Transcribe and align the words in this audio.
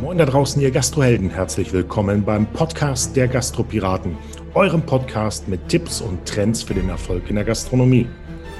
Moin 0.00 0.16
da 0.16 0.26
draußen, 0.26 0.62
ihr 0.62 0.70
Gastrohelden. 0.70 1.28
Herzlich 1.28 1.72
willkommen 1.72 2.24
beim 2.24 2.46
Podcast 2.46 3.16
der 3.16 3.26
Gastropiraten, 3.26 4.16
eurem 4.54 4.80
Podcast 4.82 5.48
mit 5.48 5.66
Tipps 5.68 6.00
und 6.00 6.24
Trends 6.24 6.62
für 6.62 6.74
den 6.74 6.88
Erfolg 6.88 7.28
in 7.28 7.34
der 7.34 7.44
Gastronomie. 7.44 8.06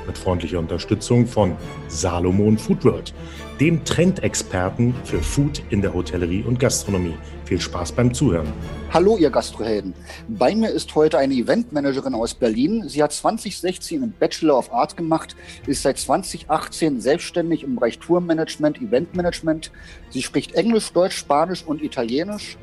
Mit 0.09 0.17
freundlicher 0.17 0.59
Unterstützung 0.59 1.27
von 1.27 1.55
Salomon 1.89 2.57
Foodworld, 2.57 3.13
dem 3.61 3.85
Trendexperten 3.85 4.95
für 5.05 5.21
Food 5.21 5.63
in 5.69 5.83
der 5.83 5.93
Hotellerie 5.93 6.43
und 6.45 6.59
Gastronomie. 6.59 7.15
Viel 7.45 7.61
Spaß 7.61 7.93
beim 7.93 8.15
Zuhören. 8.15 8.51
Hallo, 8.91 9.19
ihr 9.19 9.29
Gastrohelden. 9.29 9.93
Bei 10.29 10.55
mir 10.55 10.71
ist 10.71 10.95
heute 10.95 11.19
eine 11.19 11.35
Eventmanagerin 11.35 12.15
aus 12.15 12.33
Berlin. 12.33 12.89
Sie 12.89 13.03
hat 13.03 13.13
2016 13.13 14.03
einen 14.03 14.15
Bachelor 14.19 14.57
of 14.57 14.73
Arts 14.73 14.97
gemacht, 14.97 15.37
ist 15.67 15.83
seit 15.83 15.99
2018 15.99 17.03
selbstständig 17.03 17.63
im 17.63 17.75
Bereich 17.75 17.99
Tourmanagement, 17.99 18.81
Eventmanagement. 18.81 19.71
Sie 20.09 20.23
spricht 20.23 20.55
Englisch, 20.55 20.91
Deutsch, 20.95 21.19
Spanisch 21.19 21.63
und 21.63 21.83
Italienisch 21.83 22.57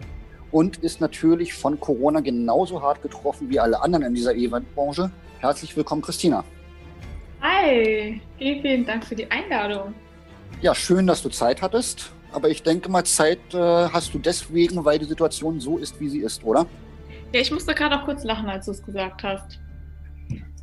und 0.52 0.78
ist 0.78 1.00
natürlich 1.00 1.54
von 1.54 1.80
Corona 1.80 2.22
genauso 2.22 2.82
hart 2.82 3.04
getroffen 3.04 3.52
wie 3.52 3.60
alle 3.60 3.84
anderen 3.84 4.06
in 4.06 4.16
dieser 4.16 4.34
Eventbranche. 4.34 5.12
Herzlich 5.38 5.78
willkommen, 5.78 6.02
Christina. 6.02 6.44
Hi, 7.46 8.20
vielen, 8.40 8.62
vielen 8.64 8.86
Dank 8.86 9.06
für 9.06 9.14
die 9.14 9.30
Einladung. 9.30 9.94
Ja, 10.62 10.74
schön, 10.74 11.06
dass 11.06 11.22
du 11.22 11.30
Zeit 11.30 11.62
hattest. 11.62 12.12
Aber 12.32 12.50
ich 12.50 12.64
denke 12.64 12.90
mal, 12.90 13.04
Zeit 13.04 13.40
äh, 13.54 13.58
hast 13.58 14.16
du 14.16 14.20
deswegen, 14.20 14.84
weil 14.84 14.98
die 14.98 15.06
Situation 15.06 15.60
so 15.60 15.78
ist, 15.78 16.00
wie 16.00 16.10
sie 16.10 16.20
ist, 16.22 16.44
oder? 16.44 16.66
Ja, 17.34 17.42
ich 17.42 17.52
musste 17.52 17.76
gerade 17.76 18.00
auch 18.00 18.06
kurz 18.06 18.24
lachen, 18.24 18.50
als 18.50 18.66
du 18.66 18.72
es 18.72 18.84
gesagt 18.84 19.22
hast. 19.22 19.60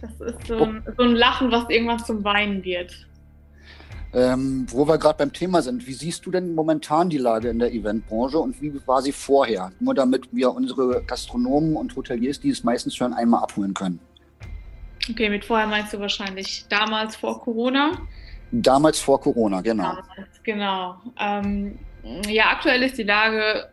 Das 0.01 0.11
ist 0.21 0.49
so 0.49 0.57
ein, 0.57 0.83
so 0.97 1.05
ein 1.05 1.15
Lachen, 1.15 1.53
was 1.53 1.67
irgendwann 1.69 2.01
zum 2.01 2.25
Weinen 2.25 2.65
wird. 2.65 2.93
Ähm, 4.13 4.67
wo 4.69 4.89
wir 4.89 4.99
gerade 4.99 5.19
beim 5.19 5.33
Thema 5.33 5.63
sind, 5.63 5.87
wie 5.87 5.95
siehst 5.95 6.27
du 6.27 6.33
denn 6.33 6.53
momentan 6.53 7.09
die 7.09 7.19
Lage 7.19 7.49
in 7.49 7.61
der 7.61 7.73
Eventbranche 7.73 8.39
und 8.41 8.61
wie 8.61 8.75
war 8.87 9.03
sie 9.03 9.13
vorher? 9.13 9.71
Nur 9.79 9.95
damit 9.95 10.29
wir 10.33 10.53
unsere 10.53 11.05
Gastronomen 11.05 11.77
und 11.77 11.95
Hoteliers, 11.95 12.41
die 12.41 12.51
es 12.51 12.65
meistens 12.65 12.97
schon 12.97 13.13
einmal 13.13 13.45
abholen 13.45 13.73
können. 13.73 14.01
Okay, 15.11 15.29
mit 15.29 15.45
vorher 15.45 15.67
meinst 15.67 15.93
du 15.93 15.99
wahrscheinlich 15.99 16.67
damals 16.69 17.17
vor 17.17 17.41
Corona? 17.41 17.99
Damals 18.53 19.01
vor 19.01 19.21
Corona, 19.21 19.61
genau. 19.61 19.97
Damals, 19.97 20.43
genau. 20.43 20.97
Ähm, 21.19 21.79
ja, 22.29 22.51
aktuell 22.51 22.83
ist 22.83 22.99
die 22.99 23.03
Lage 23.03 23.69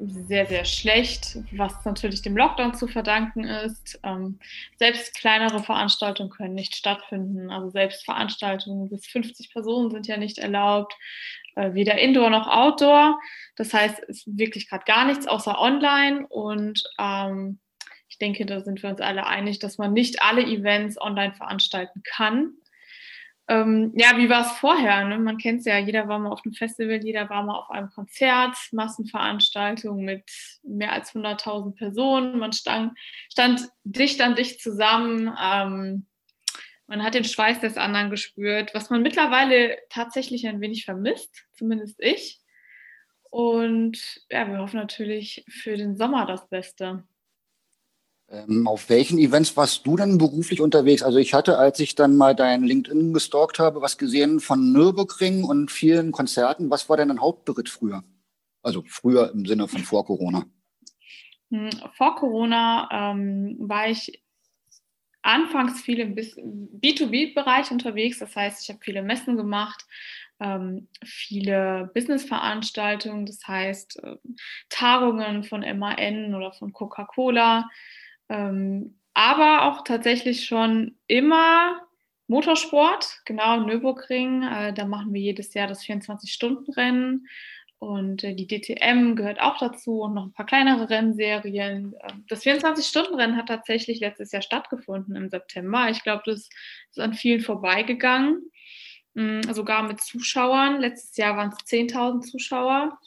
sehr, 0.00 0.46
sehr 0.46 0.64
schlecht, 0.64 1.38
was 1.52 1.84
natürlich 1.84 2.22
dem 2.22 2.36
Lockdown 2.36 2.74
zu 2.74 2.86
verdanken 2.86 3.44
ist. 3.44 3.98
Ähm, 4.02 4.38
selbst 4.76 5.14
kleinere 5.14 5.62
Veranstaltungen 5.62 6.30
können 6.30 6.54
nicht 6.54 6.74
stattfinden. 6.74 7.50
Also 7.50 7.70
selbst 7.70 8.04
Veranstaltungen 8.04 8.88
bis 8.88 9.06
50 9.06 9.52
Personen 9.52 9.90
sind 9.90 10.06
ja 10.06 10.16
nicht 10.16 10.38
erlaubt, 10.38 10.94
äh, 11.56 11.74
weder 11.74 11.98
Indoor 11.98 12.30
noch 12.30 12.48
Outdoor. 12.48 13.18
Das 13.56 13.72
heißt, 13.72 14.02
es 14.08 14.26
ist 14.26 14.38
wirklich 14.38 14.68
gerade 14.68 14.84
gar 14.84 15.04
nichts 15.06 15.26
außer 15.26 15.58
online. 15.60 16.26
Und 16.28 16.82
ähm, 16.98 17.60
ich 18.14 18.18
denke, 18.18 18.46
da 18.46 18.60
sind 18.60 18.80
wir 18.80 18.90
uns 18.90 19.00
alle 19.00 19.26
einig, 19.26 19.58
dass 19.58 19.76
man 19.76 19.92
nicht 19.92 20.22
alle 20.22 20.44
Events 20.44 21.00
online 21.00 21.34
veranstalten 21.34 22.00
kann. 22.04 22.52
Ähm, 23.48 23.92
ja, 23.96 24.16
wie 24.16 24.30
war 24.30 24.42
es 24.46 24.52
vorher? 24.52 25.04
Ne? 25.04 25.18
Man 25.18 25.36
kennt 25.36 25.58
es 25.58 25.66
ja, 25.66 25.78
jeder 25.78 26.06
war 26.06 26.20
mal 26.20 26.30
auf 26.30 26.42
einem 26.44 26.54
Festival, 26.54 27.02
jeder 27.02 27.28
war 27.28 27.42
mal 27.42 27.58
auf 27.58 27.70
einem 27.70 27.90
Konzert, 27.90 28.56
Massenveranstaltung 28.70 30.04
mit 30.04 30.30
mehr 30.62 30.92
als 30.92 31.12
100.000 31.12 31.74
Personen. 31.74 32.38
Man 32.38 32.52
stand, 32.52 32.96
stand 33.32 33.68
dicht 33.82 34.20
an 34.20 34.36
dicht 34.36 34.62
zusammen. 34.62 35.36
Ähm, 35.42 36.06
man 36.86 37.02
hat 37.02 37.14
den 37.14 37.24
Schweiß 37.24 37.58
des 37.58 37.76
anderen 37.76 38.10
gespürt, 38.10 38.74
was 38.74 38.90
man 38.90 39.02
mittlerweile 39.02 39.76
tatsächlich 39.90 40.46
ein 40.46 40.60
wenig 40.60 40.84
vermisst, 40.84 41.46
zumindest 41.54 41.96
ich. 41.98 42.38
Und 43.28 44.24
ja, 44.30 44.46
wir 44.46 44.58
hoffen 44.58 44.78
natürlich 44.78 45.44
für 45.48 45.76
den 45.76 45.96
Sommer 45.96 46.26
das 46.26 46.48
Beste. 46.48 47.02
Ähm, 48.34 48.66
auf 48.66 48.88
welchen 48.88 49.18
Events 49.18 49.56
warst 49.56 49.86
du 49.86 49.96
denn 49.96 50.18
beruflich 50.18 50.60
unterwegs? 50.60 51.02
Also 51.02 51.18
ich 51.18 51.34
hatte, 51.34 51.58
als 51.58 51.78
ich 51.78 51.94
dann 51.94 52.16
mal 52.16 52.34
dein 52.34 52.64
LinkedIn 52.64 53.12
gestalkt 53.12 53.58
habe, 53.58 53.80
was 53.80 53.98
gesehen 53.98 54.40
von 54.40 54.72
Nürburgring 54.72 55.44
und 55.44 55.70
vielen 55.70 56.10
Konzerten. 56.10 56.70
Was 56.70 56.88
war 56.88 56.96
denn 56.96 57.08
dein 57.08 57.20
Hauptberitt 57.20 57.68
früher? 57.68 58.02
Also 58.62 58.82
früher 58.88 59.30
im 59.32 59.46
Sinne 59.46 59.68
von 59.68 59.82
vor 59.82 60.04
Corona. 60.04 60.46
Hm, 61.50 61.70
vor 61.96 62.16
Corona 62.16 62.88
ähm, 62.90 63.56
war 63.60 63.88
ich 63.88 64.20
anfangs 65.22 65.80
viel 65.80 66.00
im 66.00 66.14
B2B-Bereich 66.14 67.70
unterwegs. 67.70 68.18
Das 68.18 68.34
heißt, 68.34 68.62
ich 68.62 68.68
habe 68.68 68.80
viele 68.82 69.02
Messen 69.02 69.36
gemacht, 69.36 69.86
ähm, 70.40 70.88
viele 71.04 71.90
Business-Veranstaltungen, 71.94 73.26
das 73.26 73.46
heißt 73.46 74.02
äh, 74.02 74.16
Tagungen 74.68 75.44
von 75.44 75.60
MAN 75.78 76.34
oder 76.34 76.52
von 76.52 76.72
Coca-Cola, 76.72 77.68
ähm, 78.28 78.98
aber 79.14 79.62
auch 79.66 79.84
tatsächlich 79.84 80.44
schon 80.44 80.96
immer 81.06 81.80
Motorsport, 82.26 83.20
genau, 83.24 83.60
Nürburgring. 83.60 84.42
Äh, 84.42 84.72
da 84.72 84.84
machen 84.86 85.12
wir 85.12 85.20
jedes 85.20 85.54
Jahr 85.54 85.68
das 85.68 85.84
24-Stunden-Rennen. 85.84 87.28
Und 87.78 88.24
äh, 88.24 88.34
die 88.34 88.46
DTM 88.46 89.14
gehört 89.14 89.40
auch 89.40 89.58
dazu 89.58 90.00
und 90.00 90.14
noch 90.14 90.24
ein 90.24 90.32
paar 90.32 90.46
kleinere 90.46 90.88
Rennserien. 90.88 91.94
Ähm, 92.02 92.24
das 92.28 92.44
24-Stunden-Rennen 92.44 93.36
hat 93.36 93.48
tatsächlich 93.48 94.00
letztes 94.00 94.32
Jahr 94.32 94.42
stattgefunden 94.42 95.16
im 95.16 95.28
September. 95.28 95.90
Ich 95.90 96.02
glaube, 96.02 96.22
das 96.24 96.48
ist 96.90 96.98
an 96.98 97.12
vielen 97.12 97.40
vorbeigegangen, 97.40 98.50
mh, 99.14 99.40
mm, 99.40 99.54
sogar 99.54 99.82
mit 99.82 100.00
Zuschauern. 100.00 100.80
Letztes 100.80 101.16
Jahr 101.18 101.36
waren 101.36 101.50
es 101.50 101.66
10.000 101.66 102.22
Zuschauer. 102.22 102.98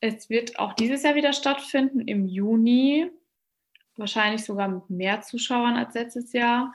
Es 0.00 0.28
wird 0.28 0.58
auch 0.58 0.74
dieses 0.74 1.02
Jahr 1.02 1.14
wieder 1.14 1.32
stattfinden 1.32 2.00
im 2.00 2.26
Juni 2.26 3.10
wahrscheinlich 3.98 4.44
sogar 4.44 4.68
mit 4.68 4.88
mehr 4.90 5.20
Zuschauern 5.22 5.76
als 5.76 5.94
letztes 5.94 6.32
Jahr. 6.32 6.74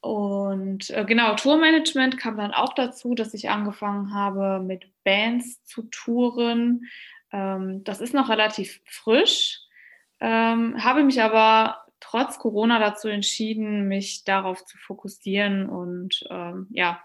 Und 0.00 0.88
äh, 0.90 1.04
genau, 1.04 1.34
Tourmanagement 1.34 2.16
kam 2.18 2.38
dann 2.38 2.52
auch 2.52 2.72
dazu, 2.72 3.14
dass 3.14 3.34
ich 3.34 3.50
angefangen 3.50 4.14
habe, 4.14 4.60
mit 4.64 4.90
Bands 5.04 5.62
zu 5.64 5.82
touren. 5.90 6.86
Ähm, 7.32 7.84
das 7.84 8.00
ist 8.00 8.14
noch 8.14 8.30
relativ 8.30 8.80
frisch, 8.86 9.60
ähm, 10.20 10.82
habe 10.82 11.04
mich 11.04 11.20
aber 11.22 11.84
trotz 12.00 12.38
Corona 12.38 12.78
dazu 12.78 13.08
entschieden, 13.08 13.88
mich 13.88 14.24
darauf 14.24 14.64
zu 14.64 14.78
fokussieren 14.78 15.68
und 15.68 16.24
ähm, 16.30 16.66
ja, 16.70 17.02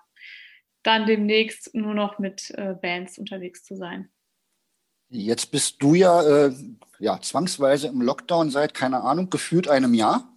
dann 0.83 1.05
demnächst 1.05 1.75
nur 1.75 1.93
noch 1.93 2.19
mit 2.19 2.51
äh, 2.51 2.75
Bands 2.81 3.17
unterwegs 3.17 3.63
zu 3.63 3.75
sein. 3.75 4.09
Jetzt 5.09 5.51
bist 5.51 5.75
du 5.79 5.93
ja, 5.93 6.21
äh, 6.23 6.53
ja 6.99 7.19
zwangsweise 7.21 7.87
im 7.87 8.01
Lockdown 8.01 8.49
seit, 8.49 8.73
keine 8.73 9.01
Ahnung, 9.01 9.29
gefühlt 9.29 9.67
einem 9.67 9.93
Jahr. 9.93 10.31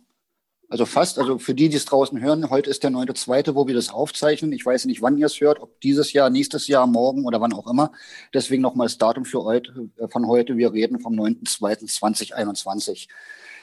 Also 0.71 0.85
fast, 0.85 1.19
also 1.19 1.39
für 1.39 1.55
die, 1.55 1.71
die 1.71 1.77
es 1.77 1.87
draußen 1.87 2.21
hören, 2.21 2.51
heute 2.51 2.69
ist 2.69 2.83
der 2.83 2.91
9.2., 2.91 3.55
wo 3.55 3.67
wir 3.67 3.75
das 3.75 3.89
aufzeichnen. 3.89 4.53
Ich 4.53 4.67
weiß 4.67 4.85
nicht, 4.85 5.01
wann 5.01 5.17
ihr 5.17 5.25
es 5.25 5.41
hört, 5.41 5.61
ob 5.61 5.81
dieses 5.81 6.13
Jahr, 6.13 6.29
nächstes 6.29 6.69
Jahr, 6.69 6.87
morgen 6.87 7.25
oder 7.25 7.41
wann 7.41 7.55
auch 7.55 7.67
immer. 7.67 7.93
Deswegen 8.35 8.61
nochmal 8.61 8.87
das 8.87 8.99
Datum 8.99 9.25
für 9.25 9.45
heute, 9.45 9.89
äh, 9.97 10.09
von 10.09 10.27
heute. 10.27 10.59
Wir 10.59 10.73
reden 10.73 11.01
vom 11.01 11.15
9.2.2021. 11.15 13.09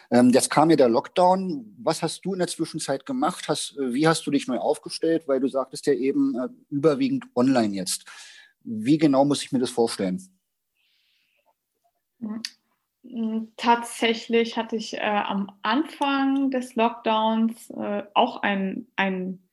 Ähm, 0.09 0.31
jetzt 0.31 0.49
kam 0.49 0.71
ja 0.71 0.75
der 0.75 0.89
Lockdown. 0.89 1.75
Was 1.77 2.01
hast 2.01 2.25
du 2.25 2.33
in 2.33 2.39
der 2.39 2.47
Zwischenzeit 2.47 3.05
gemacht? 3.05 3.47
Hast, 3.47 3.77
äh, 3.77 3.93
wie 3.93 4.07
hast 4.07 4.25
du 4.25 4.31
dich 4.31 4.47
neu 4.47 4.57
aufgestellt? 4.57 5.27
Weil 5.27 5.39
du 5.39 5.47
sagtest 5.47 5.85
ja 5.85 5.93
eben 5.93 6.35
äh, 6.35 6.47
überwiegend 6.71 7.25
online 7.35 7.75
jetzt. 7.75 8.05
Wie 8.63 8.97
genau 8.97 9.25
muss 9.25 9.43
ich 9.43 9.51
mir 9.51 9.59
das 9.59 9.69
vorstellen? 9.69 10.34
Hm, 13.03 13.51
tatsächlich 13.57 14.57
hatte 14.57 14.75
ich 14.75 14.95
äh, 14.95 15.01
am 15.01 15.51
Anfang 15.61 16.51
des 16.51 16.75
Lockdowns 16.75 17.69
äh, 17.71 18.03
auch 18.13 18.41
einen, 18.41 18.87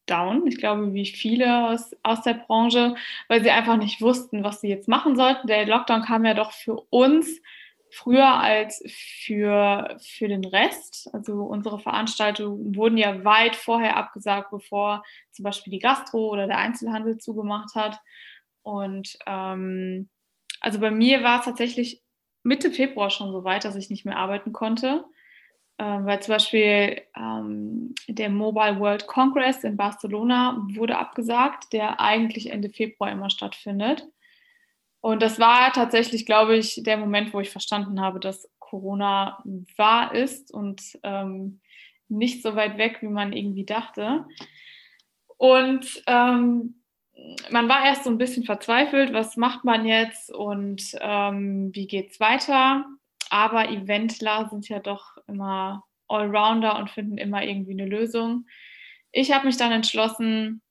Down. 0.07 0.47
Ich 0.47 0.59
glaube, 0.59 0.93
wie 0.93 1.07
viele 1.07 1.69
aus, 1.69 1.95
aus 2.03 2.23
der 2.23 2.35
Branche, 2.35 2.97
weil 3.29 3.43
sie 3.43 3.51
einfach 3.51 3.77
nicht 3.77 4.01
wussten, 4.01 4.43
was 4.43 4.61
sie 4.61 4.69
jetzt 4.69 4.89
machen 4.89 5.17
sollten. 5.17 5.47
Der 5.47 5.67
Lockdown 5.67 6.03
kam 6.03 6.25
ja 6.25 6.35
doch 6.35 6.53
für 6.53 6.81
uns 6.91 7.41
früher 7.91 8.27
als 8.27 8.83
für, 8.89 9.97
für 10.01 10.29
den 10.29 10.45
Rest. 10.45 11.11
Also 11.13 11.45
unsere 11.45 11.79
Veranstaltungen 11.79 12.75
wurden 12.75 12.97
ja 12.97 13.25
weit 13.25 13.55
vorher 13.55 13.97
abgesagt, 13.97 14.51
bevor 14.51 15.05
zum 15.31 15.45
Beispiel 15.45 15.71
die 15.71 15.79
Gastro 15.79 16.31
oder 16.31 16.47
der 16.47 16.59
Einzelhandel 16.59 17.19
zugemacht 17.19 17.75
hat. 17.75 18.01
Und 18.63 19.19
ähm, 19.27 20.09
also 20.61 20.81
bei 20.81 20.91
mir 20.91 21.23
war 21.23 21.41
es 21.41 21.45
tatsächlich 21.45 22.03
Mitte 22.43 22.71
Februar 22.71 23.11
schon 23.11 23.33
so 23.33 23.45
weit, 23.45 23.65
dass 23.65 23.77
ich 23.77 23.91
nicht 23.91 24.05
mehr 24.05 24.17
arbeiten 24.17 24.53
konnte, 24.53 25.05
äh, 25.79 25.85
weil 25.85 26.21
zum 26.21 26.35
Beispiel 26.35 27.03
ähm, 27.17 27.95
der 28.09 28.31
Mobile 28.31 28.79
World 28.81 29.07
Congress 29.07 29.65
in 29.65 29.77
Barcelona 29.77 30.67
wurde 30.75 30.99
abgesagt, 30.99 31.73
der 31.73 32.01
eigentlich 32.01 32.51
Ende 32.51 32.71
Februar 32.71 33.11
immer 33.11 33.31
stattfindet. 33.31 34.07
Und 35.01 35.21
das 35.21 35.41
war 35.41 35.73
tatsächlich, 35.73 36.27
glaube 36.27 36.57
ich, 36.57 36.83
der 36.85 36.97
Moment, 36.97 37.35
wo 37.35 37.41
ich 37.41 37.51
verstanden 37.51 38.01
habe, 38.01 38.21
dass 38.21 38.49
Corona 38.61 39.43
wahr 39.77 40.15
ist 40.15 40.53
und 40.55 40.81
ähm, 41.03 41.61
nicht 42.09 42.43
so 42.43 42.55
weit 42.55 42.79
weg, 42.79 42.99
wie 43.01 43.09
man 43.09 43.33
irgendwie 43.33 43.65
dachte. 43.65 44.25
Und 45.39 46.03
ähm, 46.07 46.82
man 47.51 47.69
war 47.69 47.85
erst 47.85 48.05
so 48.05 48.11
ein 48.11 48.19
bisschen 48.19 48.45
verzweifelt, 48.45 49.13
was 49.13 49.37
macht 49.37 49.65
man 49.65 49.85
jetzt 49.85 50.31
und 50.33 50.83
ähm, 51.01 51.71
wie 51.75 51.89
es 51.97 52.21
weiter. 52.21 52.85
Aber 53.31 53.71
Eventler 53.71 54.49
sind 54.51 54.69
ja 54.69 54.79
doch 54.79 55.17
immer 55.27 55.85
Allrounder 56.09 56.79
und 56.79 56.91
finden 56.91 57.19
immer 57.19 57.43
irgendwie 57.43 57.73
eine 57.73 57.87
Lösung. 57.87 58.47
Ich 59.13 59.33
habe 59.33 59.47
mich 59.47 59.57
dann 59.57 59.73
entschlossen, 59.73 60.63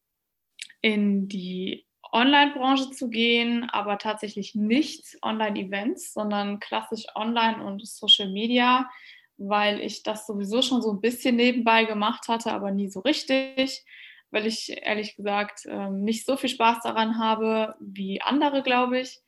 in 0.82 1.28
die 1.28 1.86
Online-Branche 2.12 2.92
zu 2.92 3.10
gehen, 3.10 3.70
aber 3.70 3.98
tatsächlich 3.98 4.56
nicht 4.56 5.18
Online-Events, 5.22 6.14
sondern 6.14 6.60
klassisch 6.60 7.06
Online 7.16 7.64
und 7.64 7.88
Social 7.88 8.30
Media, 8.30 8.90
weil 9.38 9.80
ich 9.80 10.04
das 10.04 10.28
sowieso 10.28 10.62
schon 10.62 10.82
so 10.82 10.92
ein 10.92 11.02
bisschen 11.02 11.36
nebenbei 11.36 11.86
gemacht 11.86 12.28
hatte, 12.28 12.52
aber 12.52 12.72
nie 12.72 12.90
so 12.90 13.00
richtig, 13.00 13.86
weil 14.32 14.48
ich 14.48 14.70
ehrlich 14.82 15.16
gesagt 15.16 15.66
ähm, 15.68 16.04
nicht 16.04 16.26
so 16.26 16.38
viel 16.38 16.50
Spaß 16.50 16.82
daran 16.84 17.20
habe 17.20 17.76
wie 17.80 18.22
andere, 18.22 18.64
glaube 18.64 19.00
ich. 19.00 19.22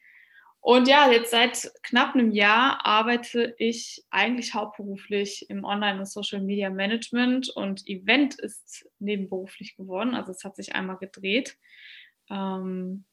Und 0.64 0.88
ja, 0.88 1.12
jetzt 1.12 1.32
seit 1.32 1.70
knapp 1.84 2.16
einem 2.16 2.32
Jahr 2.32 2.86
arbeite 2.86 3.54
ich 3.58 4.06
eigentlich 4.12 4.54
hauptberuflich 4.54 5.50
im 5.50 5.66
Online- 5.66 6.00
und 6.00 6.06
Social 6.06 6.40
Media 6.40 6.70
Management 6.70 7.50
und 7.50 7.86
Event 7.86 8.40
ist 8.40 8.90
nebenberuflich 8.98 9.76
geworden. 9.76 10.16
Also 10.16 10.32
es 10.32 10.46
hat 10.46 10.56
sich 10.56 10.74
einmal 10.74 10.96
gedreht. 10.98 11.58
Ähm, 12.30 13.04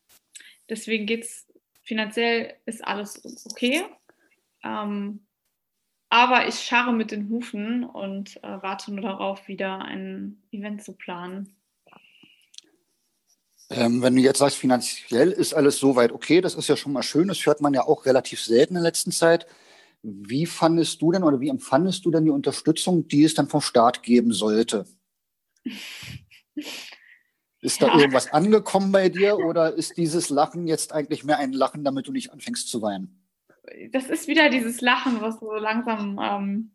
deswegen 0.69 1.07
geht 1.07 1.25
es 1.25 1.53
finanziell, 1.83 2.55
ist 2.67 2.87
alles 2.87 3.21
okay. 3.51 3.83
Ähm, 4.63 5.27
aber 6.09 6.47
ich 6.47 6.61
scharre 6.61 6.93
mit 6.93 7.11
den 7.11 7.31
Hufen 7.31 7.83
und 7.85 8.37
äh, 8.45 8.63
warte 8.63 8.93
nur 8.93 9.03
darauf, 9.03 9.49
wieder 9.49 9.81
ein 9.81 10.41
Event 10.53 10.85
zu 10.85 10.97
planen. 10.97 11.57
Ähm, 13.71 14.03
wenn 14.03 14.17
du 14.17 14.21
jetzt 14.21 14.39
sagst, 14.39 14.57
finanziell 14.57 15.31
ist 15.31 15.55
alles 15.55 15.79
soweit 15.79 16.11
okay, 16.11 16.41
das 16.41 16.57
ist 16.57 16.69
ja 16.69 16.77
schon 16.77 16.93
mal 16.93 17.05
schön, 17.05 17.29
das 17.29 17.47
hört 17.47 17.61
man 17.61 17.73
ja 17.73 17.87
auch 17.87 18.05
relativ 18.05 18.43
selten 18.43 18.75
in 18.75 18.83
der 18.83 18.91
letzten 18.91 19.13
Zeit. 19.13 19.47
Wie 20.03 20.47
fandest 20.47 21.01
du 21.03 21.13
denn 21.13 21.23
oder 21.23 21.41
wie 21.41 21.51
empfandest 21.51 22.05
du 22.05 22.11
denn 22.11 22.25
die 22.25 22.31
Unterstützung, 22.31 23.07
die 23.07 23.25
es 23.25 23.35
dann 23.35 23.49
vom 23.49 23.61
Staat 23.61 24.03
geben 24.03 24.33
sollte? 24.33 24.87
Ist 27.61 27.83
da 27.83 27.89
ja. 27.89 27.99
irgendwas 27.99 28.33
angekommen 28.33 28.91
bei 28.91 29.09
dir 29.09 29.37
oder 29.37 29.75
ist 29.75 29.97
dieses 29.99 30.31
Lachen 30.31 30.67
jetzt 30.67 30.93
eigentlich 30.93 31.25
mehr 31.25 31.39
ein 31.39 31.53
Lachen, 31.53 31.85
damit 31.85 32.09
du 32.09 32.13
nicht 32.13 32.33
anfängst 32.33 32.69
zu 32.69 32.83
weinen? 32.83 33.29
Das 33.93 34.07
ist 34.09 34.27
wieder 34.27 34.49
dieses 34.49 34.81
Lachen, 34.81 35.21
was 35.21 35.39
so 35.39 35.53
langsam 35.53 36.19
ähm, 36.21 36.73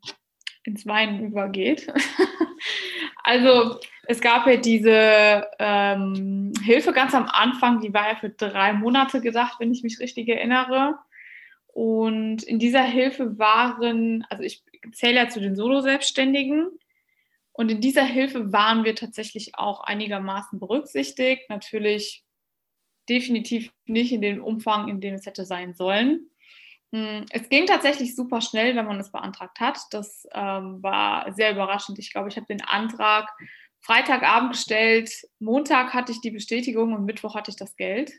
ins 0.64 0.86
Weinen 0.86 1.26
übergeht. 1.26 1.92
also 3.26 3.80
es 4.08 4.22
gab 4.22 4.46
ja 4.46 4.56
diese 4.58 5.48
ähm, 5.60 6.54
Hilfe 6.64 6.94
ganz 6.94 7.14
am 7.16 7.26
Anfang, 7.26 7.82
die 7.82 7.94
war 7.94 8.08
ja 8.08 8.16
für 8.16 8.30
drei 8.30 8.74
Monate 8.74 9.20
gedacht, 9.20 9.60
wenn 9.60 9.72
ich 9.72 9.84
mich 9.84 10.00
richtig 10.00 10.30
erinnere. 10.30 11.00
Und 11.68 12.44
in 12.44 12.60
dieser 12.60 12.84
Hilfe 12.84 13.38
waren, 13.40 14.26
also 14.30 14.44
ich 14.44 14.64
zähle 14.94 15.16
ja 15.16 15.28
zu 15.28 15.42
den 15.42 15.56
Solo-Selbstständigen, 15.56 16.70
und 17.58 17.72
in 17.72 17.80
dieser 17.80 18.04
Hilfe 18.04 18.52
waren 18.52 18.84
wir 18.84 18.96
tatsächlich 18.96 19.58
auch 19.58 19.80
einigermaßen 19.80 20.60
berücksichtigt. 20.60 21.50
Natürlich 21.50 22.26
definitiv 23.08 23.72
nicht 23.86 24.12
in 24.12 24.22
dem 24.22 24.44
Umfang, 24.44 24.90
in 24.90 25.00
dem 25.00 25.14
es 25.14 25.26
hätte 25.26 25.46
sein 25.46 25.74
sollen. 25.74 26.30
Hm, 26.94 27.26
es 27.32 27.50
ging 27.50 27.66
tatsächlich 27.66 28.16
super 28.16 28.42
schnell, 28.42 28.76
wenn 28.76 28.86
man 28.86 29.00
es 29.00 29.12
beantragt 29.12 29.60
hat. 29.60 29.80
Das 29.92 30.28
ähm, 30.34 30.82
war 30.84 31.34
sehr 31.34 31.52
überraschend. 31.52 32.00
Ich 32.00 32.12
glaube, 32.12 32.30
ich 32.30 32.38
habe 32.38 32.48
den 32.48 32.62
Antrag 32.62 33.30
Freitagabend 33.86 34.54
gestellt, 34.54 35.12
Montag 35.38 35.94
hatte 35.94 36.12
ich 36.12 36.20
die 36.20 36.32
Bestätigung 36.32 36.94
und 36.94 37.06
Mittwoch 37.06 37.36
hatte 37.36 37.52
ich 37.52 37.56
das 37.56 37.76
Geld. 37.76 38.12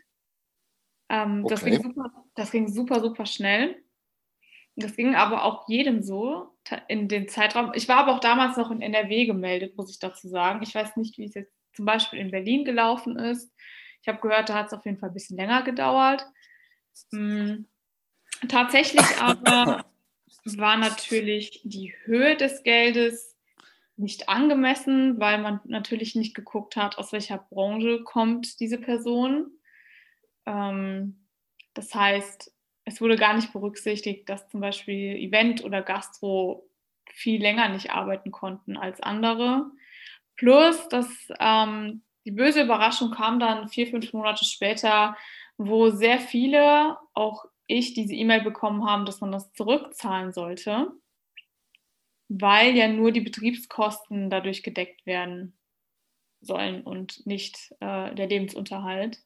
Ähm, 1.09 1.45
okay. 1.45 1.55
das, 1.55 1.65
ging 1.65 1.83
super, 1.83 2.25
das 2.37 2.51
ging 2.53 2.69
super, 2.69 3.01
super 3.01 3.27
schnell. 3.27 3.83
Das 4.77 4.95
ging 4.95 5.17
aber 5.17 5.43
auch 5.45 5.69
jedem 5.69 6.03
so 6.03 6.57
in 6.87 7.09
den 7.09 7.29
Zeitraum. 7.29 7.73
Ich 7.75 7.89
war 7.89 7.97
aber 7.97 8.15
auch 8.15 8.21
damals 8.21 8.57
noch 8.57 8.71
in 8.71 8.83
NRW 8.83 9.27
gemeldet, 9.27 9.77
muss 9.77 9.91
ich 9.91 9.99
dazu 9.99 10.29
sagen. 10.29 10.63
Ich 10.63 10.75
weiß 10.75 10.97
nicht, 10.97 11.19
wie 11.19 11.25
es 11.25 11.35
jetzt 11.35 11.53
zum 11.73 11.85
Beispiel 11.85 12.21
in 12.21 12.31
Berlin 12.31 12.65
gelaufen 12.65 13.19
ist. 13.19 13.53
Ich 14.03 14.09
habe 14.09 14.21
gehört, 14.21 14.49
da 14.49 14.55
hat 14.55 14.67
es 14.67 14.73
auf 14.73 14.85
jeden 14.85 14.99
Fall 14.99 15.11
ein 15.11 15.15
bisschen 15.15 15.37
länger 15.37 15.63
gedauert. 15.63 16.25
Hm. 17.13 17.67
Tatsächlich 18.49 19.07
aber 19.21 19.85
war 20.55 20.77
natürlich 20.77 21.61
die 21.65 21.93
Höhe 22.05 22.37
des 22.37 22.63
Geldes 22.63 23.37
nicht 23.97 24.29
angemessen, 24.29 25.19
weil 25.19 25.39
man 25.39 25.61
natürlich 25.65 26.15
nicht 26.15 26.35
geguckt 26.35 26.77
hat, 26.77 26.99
aus 26.99 27.13
welcher 27.13 27.39
Branche 27.39 28.05
kommt 28.05 28.61
diese 28.61 28.79
Person. 28.79 29.51
Ähm, 30.45 31.27
das 31.75 31.95
heißt, 31.95 32.53
es 32.85 33.01
wurde 33.01 33.17
gar 33.17 33.35
nicht 33.35 33.53
berücksichtigt, 33.53 34.29
dass 34.29 34.49
zum 34.49 34.61
Beispiel 34.61 35.17
Event 35.17 35.65
oder 35.65 35.83
Gastro 35.83 36.69
viel 37.13 37.41
länger 37.41 37.69
nicht 37.69 37.91
arbeiten 37.91 38.31
konnten 38.31 38.77
als 38.77 39.01
andere. 39.01 39.71
Plus, 40.37 40.89
dass 40.89 41.09
ähm, 41.41 42.03
die 42.27 42.33
böse 42.33 42.63
Überraschung 42.63 43.11
kam 43.11 43.41
dann 43.41 43.69
vier, 43.69 43.87
fünf 43.87 44.13
Monate 44.13 44.45
später, 44.45 45.17
wo 45.57 45.91
sehr 45.91 46.21
viele, 46.21 46.99
auch 47.15 47.47
ich, 47.67 47.95
diese 47.95 48.15
E-Mail 48.15 48.43
bekommen 48.43 48.85
haben, 48.89 49.07
dass 49.07 49.21
man 49.21 49.33
das 49.33 49.53
zurückzahlen 49.53 50.33
sollte, 50.33 50.93
weil 52.29 52.77
ja 52.77 52.89
nur 52.89 53.13
die 53.13 53.21
Betriebskosten 53.21 54.31
dadurch 54.31 54.63
gedeckt 54.63 55.07
werden 55.07 55.57
sollen 56.41 56.83
und 56.83 57.27
nicht 57.27 57.75
äh, 57.81 58.15
der 58.15 58.27
Lebensunterhalt. 58.29 59.23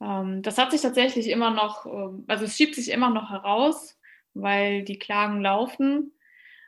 Ähm, 0.00 0.42
das 0.42 0.58
hat 0.58 0.70
sich 0.70 0.82
tatsächlich 0.82 1.28
immer 1.28 1.50
noch, 1.50 1.86
ähm, 1.86 2.24
also 2.28 2.44
es 2.44 2.56
schiebt 2.56 2.74
sich 2.74 2.90
immer 2.90 3.10
noch 3.10 3.30
heraus, 3.30 3.98
weil 4.34 4.84
die 4.84 4.98
Klagen 4.98 5.40
laufen. 5.40 6.12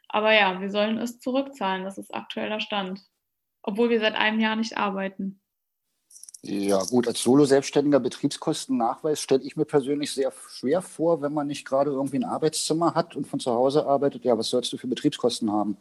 Aber 0.09 0.33
ja, 0.33 0.61
wir 0.61 0.71
sollen 0.71 0.99
es 0.99 1.21
zurückzahlen. 1.21 1.85
Das 1.85 1.99
ist 1.99 2.15
aktueller 2.15 2.61
Stand. 2.61 3.03
Obwohl 3.63 3.91
wir 3.91 4.01
seit 4.01 4.15
einem 4.15 4.41
Jahr 4.41 4.57
nicht 4.57 4.79
arbeiten. 4.79 5.41
Ja, 6.43 6.83
gut, 6.85 7.09
als 7.09 7.21
Solo-Selbstständiger 7.23 7.99
Betriebskostennachweis 7.99 9.21
stelle 9.21 9.43
ich 9.43 9.57
mir 9.57 9.65
persönlich 9.65 10.13
sehr 10.13 10.33
schwer 10.49 10.83
vor, 10.83 11.21
wenn 11.21 11.33
man 11.33 11.49
nicht 11.49 11.65
gerade 11.65 11.91
irgendwie 11.91 12.19
ein 12.19 12.25
Arbeitszimmer 12.25 12.95
hat 12.95 13.17
und 13.17 13.27
von 13.27 13.41
zu 13.41 13.53
Hause 13.53 13.87
arbeitet. 13.87 14.25
Ja, 14.25 14.39
was 14.39 14.51
sollst 14.51 14.73
du 14.73 14.77
für 14.77 14.87
Betriebskosten 14.87 15.51
haben? 15.51 15.77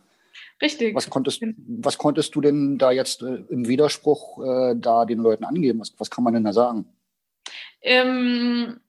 Richtig. 0.62 0.96
Was 0.96 1.10
konntest, 1.10 1.44
was 1.68 1.98
konntest 1.98 2.36
du 2.36 2.42
denn 2.42 2.78
da 2.78 2.92
jetzt 2.92 3.22
äh, 3.22 3.44
im 3.50 3.68
Widerspruch 3.68 4.44
äh, 4.44 4.76
da 4.76 5.06
den 5.06 5.20
Leuten 5.20 5.44
angeben? 5.44 5.80
Was, 5.80 5.94
was 5.98 6.10
kann 6.10 6.24
man 6.24 6.34
denn 6.34 6.44
da 6.44 6.54
sagen? 6.54 6.86
Ähm, 7.82 8.80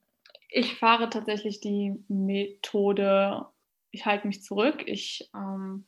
ich 0.49 0.75
fahre 0.75 1.09
tatsächlich 1.09 1.59
die 1.59 1.93
Methode, 2.07 3.45
ich 3.91 4.05
halte 4.05 4.27
mich 4.27 4.41
zurück. 4.41 4.83
Ich 4.87 5.29
ähm, 5.35 5.85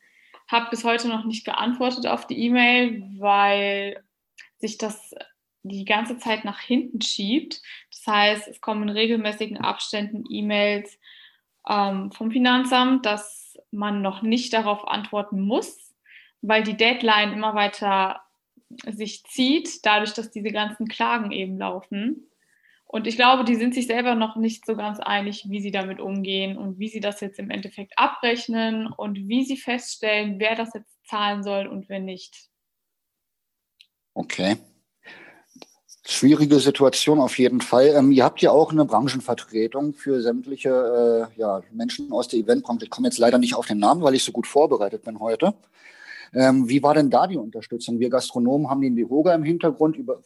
habe 0.47 0.69
bis 0.69 0.83
heute 0.83 1.07
noch 1.07 1.25
nicht 1.25 1.45
geantwortet 1.45 2.05
auf 2.05 2.27
die 2.27 2.39
E-Mail, 2.45 3.03
weil 3.17 4.03
sich 4.59 4.77
das 4.77 5.15
die 5.63 5.85
ganze 5.85 6.17
Zeit 6.17 6.43
nach 6.45 6.59
hinten 6.59 7.01
schiebt. 7.01 7.61
Das 7.91 8.07
heißt, 8.07 8.47
es 8.47 8.61
kommen 8.61 8.83
in 8.83 8.89
regelmäßigen 8.89 9.57
Abständen 9.57 10.23
E-Mails 10.29 10.97
ähm, 11.69 12.11
vom 12.11 12.31
Finanzamt, 12.31 13.05
dass 13.05 13.57
man 13.71 14.01
noch 14.01 14.21
nicht 14.21 14.53
darauf 14.53 14.87
antworten 14.87 15.41
muss, 15.41 15.93
weil 16.41 16.63
die 16.63 16.77
Deadline 16.77 17.33
immer 17.33 17.53
weiter 17.53 18.21
sich 18.87 19.23
zieht, 19.25 19.85
dadurch, 19.85 20.13
dass 20.13 20.31
diese 20.31 20.51
ganzen 20.51 20.87
Klagen 20.87 21.31
eben 21.31 21.57
laufen. 21.57 22.27
Und 22.85 23.07
ich 23.07 23.15
glaube, 23.15 23.45
die 23.45 23.55
sind 23.55 23.73
sich 23.73 23.87
selber 23.87 24.15
noch 24.15 24.35
nicht 24.35 24.65
so 24.65 24.75
ganz 24.75 24.99
einig, 24.99 25.45
wie 25.47 25.61
sie 25.61 25.71
damit 25.71 26.01
umgehen 26.01 26.57
und 26.57 26.77
wie 26.77 26.89
sie 26.89 26.99
das 26.99 27.21
jetzt 27.21 27.39
im 27.39 27.49
Endeffekt 27.49 27.97
abrechnen 27.97 28.87
und 28.87 29.29
wie 29.29 29.45
sie 29.45 29.55
feststellen, 29.55 30.39
wer 30.39 30.55
das 30.55 30.73
jetzt 30.73 30.99
zahlen 31.05 31.43
soll 31.43 31.67
und 31.67 31.87
wer 31.87 31.99
nicht. 31.99 32.49
Okay. 34.13 34.57
Schwierige 36.11 36.59
Situation 36.59 37.19
auf 37.19 37.39
jeden 37.39 37.61
Fall. 37.61 37.87
Ähm, 37.95 38.11
ihr 38.11 38.25
habt 38.25 38.41
ja 38.41 38.51
auch 38.51 38.71
eine 38.71 38.83
Branchenvertretung 38.83 39.93
für 39.93 40.21
sämtliche 40.21 41.29
äh, 41.35 41.39
ja, 41.39 41.61
Menschen 41.71 42.11
aus 42.11 42.27
der 42.27 42.39
Eventbranche. 42.39 42.83
Ich 42.83 42.89
komme 42.89 43.07
jetzt 43.07 43.17
leider 43.17 43.37
nicht 43.37 43.55
auf 43.55 43.65
den 43.65 43.79
Namen, 43.79 44.01
weil 44.01 44.13
ich 44.13 44.23
so 44.23 44.33
gut 44.33 44.45
vorbereitet 44.45 45.03
bin 45.03 45.21
heute. 45.21 45.53
Ähm, 46.33 46.67
wie 46.67 46.83
war 46.83 46.93
denn 46.93 47.09
da 47.09 47.27
die 47.27 47.37
Unterstützung? 47.37 47.99
Wir 47.99 48.09
Gastronomen 48.09 48.69
haben 48.69 48.81
den 48.81 48.97
Viroga 48.97 49.33
im 49.33 49.43
Hintergrund. 49.43 49.95
Über 49.95 50.21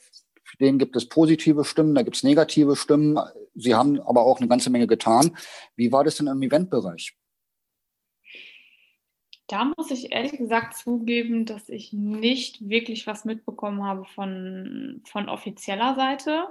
den 0.60 0.80
gibt 0.80 0.96
es 0.96 1.08
positive 1.08 1.64
Stimmen, 1.64 1.94
da 1.94 2.02
gibt 2.02 2.16
es 2.16 2.24
negative 2.24 2.76
Stimmen. 2.76 3.20
Sie 3.54 3.76
haben 3.76 4.02
aber 4.02 4.24
auch 4.24 4.40
eine 4.40 4.48
ganze 4.48 4.72
Menge 4.72 4.88
getan. 4.88 5.38
Wie 5.76 5.92
war 5.92 6.04
das 6.04 6.16
denn 6.16 6.28
im 6.28 6.42
Eventbereich? 6.42 7.16
Da 9.48 9.72
muss 9.78 9.92
ich 9.92 10.12
ehrlich 10.12 10.34
gesagt 10.34 10.76
zugeben, 10.76 11.46
dass 11.46 11.70
ich 11.70 11.94
nicht 11.94 12.68
wirklich 12.68 13.06
was 13.06 13.26
mitbekommen 13.26 13.84
habe 13.84 14.06
von, 14.06 15.04
von 15.06 15.30
offizieller 15.30 15.96
Seite. 15.96 16.48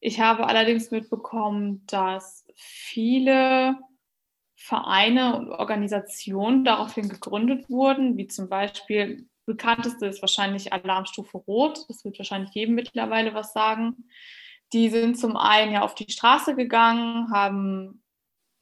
Ich 0.00 0.20
habe 0.20 0.46
allerdings 0.46 0.90
mitbekommen, 0.90 1.84
dass 1.86 2.46
viele 2.54 3.76
Vereine 4.54 5.36
und 5.36 5.50
Organisationen 5.50 6.64
daraufhin 6.64 7.08
gegründet 7.08 7.68
wurden, 7.68 8.16
wie 8.16 8.28
zum 8.28 8.48
Beispiel 8.48 9.28
bekannteste 9.44 10.06
ist 10.06 10.22
wahrscheinlich 10.22 10.72
Alarmstufe 10.72 11.38
Rot. 11.38 11.84
Das 11.88 12.04
wird 12.04 12.18
wahrscheinlich 12.18 12.54
jedem 12.54 12.74
mittlerweile 12.74 13.34
was 13.34 13.52
sagen. 13.52 14.08
Die 14.72 14.88
sind 14.88 15.18
zum 15.18 15.36
einen 15.36 15.72
ja 15.72 15.82
auf 15.82 15.94
die 15.94 16.10
Straße 16.10 16.54
gegangen, 16.54 17.30
haben 17.32 18.03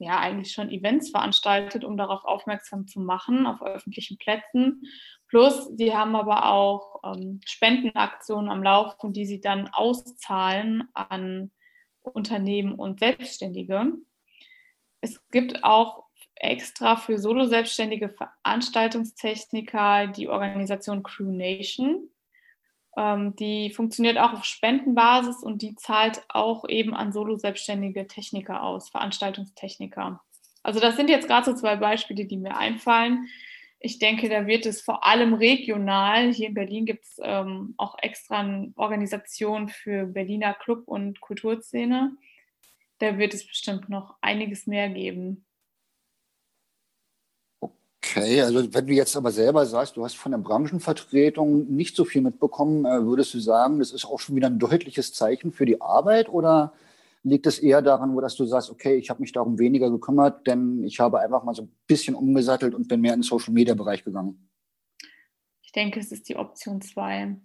ja 0.03 0.19
eigentlich 0.19 0.51
schon 0.51 0.69
Events 0.69 1.11
veranstaltet, 1.11 1.83
um 1.83 1.97
darauf 1.97 2.23
aufmerksam 2.25 2.87
zu 2.87 2.99
machen, 2.99 3.47
auf 3.47 3.61
öffentlichen 3.61 4.17
Plätzen. 4.17 4.83
Plus, 5.27 5.75
die 5.75 5.95
haben 5.95 6.15
aber 6.15 6.45
auch 6.51 7.01
ähm, 7.03 7.39
Spendenaktionen 7.45 8.49
am 8.49 8.61
Laufen, 8.61 9.13
die 9.13 9.25
sie 9.25 9.41
dann 9.41 9.67
auszahlen 9.69 10.87
an 10.93 11.51
Unternehmen 12.01 12.75
und 12.75 12.99
Selbstständige. 12.99 13.93
Es 15.01 15.19
gibt 15.29 15.63
auch 15.63 16.03
extra 16.35 16.97
für 16.97 17.17
Solo-Selbstständige 17.17 18.09
Veranstaltungstechniker 18.09 20.07
die 20.07 20.27
Organisation 20.27 21.03
Crew 21.03 21.31
Nation. 21.31 22.09
Ähm, 22.95 23.35
die 23.35 23.71
funktioniert 23.71 24.17
auch 24.17 24.33
auf 24.33 24.45
Spendenbasis 24.45 25.43
und 25.43 25.61
die 25.61 25.75
zahlt 25.75 26.23
auch 26.29 26.67
eben 26.67 26.93
an 26.93 27.11
Solo-Selbstständige 27.11 28.07
Techniker 28.07 28.63
aus, 28.63 28.89
Veranstaltungstechniker. 28.89 30.21
Also 30.61 30.79
das 30.79 30.95
sind 30.95 31.09
jetzt 31.09 31.27
gerade 31.27 31.45
so 31.45 31.53
zwei 31.53 31.75
Beispiele, 31.75 32.25
die 32.25 32.37
mir 32.37 32.57
einfallen. 32.57 33.27
Ich 33.79 33.99
denke, 33.99 34.29
da 34.29 34.47
wird 34.47 34.65
es 34.65 34.81
vor 34.81 35.05
allem 35.05 35.33
regional, 35.33 36.31
hier 36.31 36.47
in 36.47 36.53
Berlin 36.53 36.85
gibt 36.85 37.03
es 37.03 37.19
ähm, 37.21 37.73
auch 37.77 37.97
extra 38.01 38.65
Organisationen 38.75 39.67
für 39.67 40.05
Berliner 40.05 40.53
Club- 40.53 40.87
und 40.87 41.19
Kulturszene. 41.19 42.15
Da 42.99 43.17
wird 43.17 43.33
es 43.33 43.45
bestimmt 43.45 43.89
noch 43.89 44.15
einiges 44.21 44.67
mehr 44.67 44.87
geben. 44.87 45.45
Okay, 48.15 48.41
also 48.41 48.71
wenn 48.71 48.85
du 48.85 48.93
jetzt 48.93 49.15
aber 49.15 49.31
selber 49.31 49.65
sagst, 49.65 49.97
du 49.97 50.03
hast 50.03 50.15
von 50.15 50.33
der 50.33 50.37
Branchenvertretung 50.37 51.65
nicht 51.73 51.95
so 51.95 52.05
viel 52.05 52.21
mitbekommen, 52.21 52.85
äh, 52.85 53.03
würdest 53.03 53.33
du 53.33 53.39
sagen, 53.39 53.79
das 53.79 53.91
ist 53.91 54.05
auch 54.05 54.19
schon 54.19 54.35
wieder 54.35 54.47
ein 54.47 54.59
deutliches 54.59 55.13
Zeichen 55.13 55.51
für 55.51 55.65
die 55.65 55.81
Arbeit 55.81 56.29
oder 56.29 56.73
liegt 57.23 57.47
es 57.47 57.57
eher 57.57 57.81
daran, 57.81 58.15
dass 58.17 58.35
du 58.35 58.45
sagst, 58.45 58.69
okay, 58.69 58.97
ich 58.97 59.09
habe 59.09 59.19
mich 59.21 59.31
darum 59.31 59.57
weniger 59.57 59.89
gekümmert, 59.89 60.45
denn 60.45 60.83
ich 60.83 60.99
habe 60.99 61.21
einfach 61.21 61.43
mal 61.43 61.55
so 61.55 61.63
ein 61.63 61.71
bisschen 61.87 62.13
umgesattelt 62.13 62.75
und 62.75 62.87
bin 62.87 63.01
mehr 63.01 63.15
in 63.15 63.21
den 63.21 63.23
Social 63.23 63.51
Media 63.51 63.73
Bereich 63.73 64.03
gegangen? 64.03 64.47
Ich 65.63 65.71
denke, 65.71 65.99
es 65.99 66.11
ist 66.11 66.29
die 66.29 66.35
Option 66.35 66.81
2. 66.81 67.35